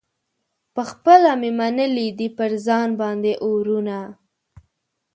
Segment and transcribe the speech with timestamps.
[0.75, 3.99] پخپله مي منلي دي پر ځان باندي اورونه